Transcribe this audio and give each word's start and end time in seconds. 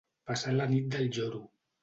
Passar 0.29 0.53
la 0.55 0.67
nit 0.71 0.89
del 0.95 1.13
lloro. 1.19 1.45